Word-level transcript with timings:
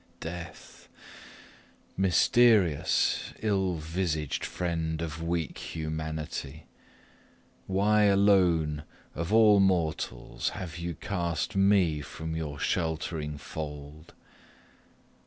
Death! 0.19 0.89
mysterious, 1.95 3.33
ill 3.43 3.75
visaged 3.75 4.43
friend 4.43 4.99
of 4.99 5.21
weak 5.21 5.59
humanity! 5.59 6.65
Why 7.67 8.05
alone 8.05 8.81
of 9.13 9.31
all 9.31 9.59
mortals 9.59 10.49
have 10.57 10.79
you 10.79 10.95
cast 10.95 11.55
me 11.55 12.01
from 12.01 12.35
your 12.35 12.57
sheltering 12.59 13.37
fold? 13.37 14.15